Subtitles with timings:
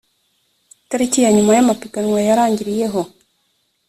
[0.83, 3.01] itariki ya nyuma y’ amapiganwa yarangiriyeho.